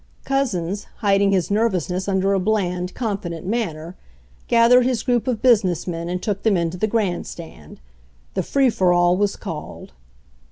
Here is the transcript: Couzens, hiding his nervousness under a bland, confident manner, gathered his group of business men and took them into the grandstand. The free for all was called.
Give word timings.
Couzens, 0.25 0.87
hiding 1.01 1.31
his 1.31 1.51
nervousness 1.51 2.07
under 2.07 2.33
a 2.33 2.39
bland, 2.39 2.95
confident 2.95 3.45
manner, 3.45 3.95
gathered 4.47 4.83
his 4.83 5.03
group 5.03 5.27
of 5.27 5.43
business 5.43 5.85
men 5.85 6.09
and 6.09 6.23
took 6.23 6.41
them 6.41 6.57
into 6.57 6.75
the 6.75 6.87
grandstand. 6.87 7.79
The 8.33 8.41
free 8.41 8.71
for 8.71 8.91
all 8.93 9.15
was 9.15 9.35
called. 9.35 9.91